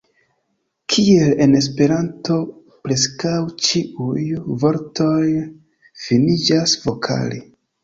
[0.93, 2.37] Kiel en Esperanto,
[2.87, 3.35] preskaŭ
[3.67, 4.25] ĉiuj
[4.65, 5.23] vortoj
[6.09, 7.43] finiĝas vokale.